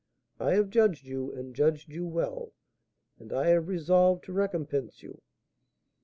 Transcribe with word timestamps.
I 0.39 0.55
have 0.55 0.71
judged 0.71 1.05
you, 1.05 1.31
and 1.31 1.53
judged 1.55 1.91
you 1.93 2.07
well, 2.07 2.53
and 3.19 3.31
I 3.31 3.49
have 3.49 3.67
resolved 3.67 4.23
to 4.23 4.33
recompense 4.33 5.03
you." 5.03 5.21